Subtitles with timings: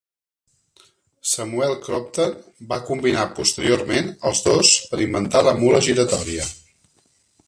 [1.31, 2.33] Samuel Crompton
[2.73, 6.49] va combinar posteriorment els dos per inventar la mula giratòria.